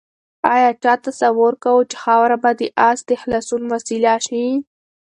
[0.53, 4.45] آیا چا تصور کاوه چې خاوره به د آس د خلاصون وسیله شي؟